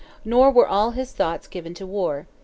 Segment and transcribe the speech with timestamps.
[0.25, 2.25] Nor were all his thoughts given to war.